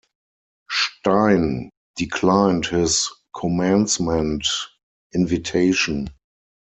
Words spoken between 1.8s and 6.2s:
declined his commencement invitation.